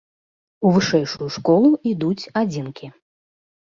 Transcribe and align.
У 0.69 0.71
вышэйшую 0.77 1.29
школу 1.37 1.69
ідуць 1.93 2.29
адзінкі. 2.45 2.95